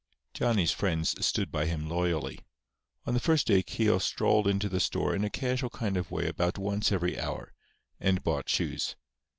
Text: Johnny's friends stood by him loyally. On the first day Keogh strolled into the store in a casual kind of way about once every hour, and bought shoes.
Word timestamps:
Johnny's 0.33 0.71
friends 0.71 1.13
stood 1.23 1.51
by 1.51 1.67
him 1.67 1.87
loyally. 1.87 2.39
On 3.05 3.13
the 3.13 3.19
first 3.19 3.45
day 3.45 3.61
Keogh 3.61 3.99
strolled 3.99 4.47
into 4.47 4.67
the 4.67 4.79
store 4.79 5.13
in 5.13 5.23
a 5.23 5.29
casual 5.29 5.69
kind 5.69 5.95
of 5.95 6.09
way 6.09 6.27
about 6.27 6.57
once 6.57 6.91
every 6.91 7.19
hour, 7.19 7.53
and 7.99 8.23
bought 8.23 8.49
shoes. 8.49 8.95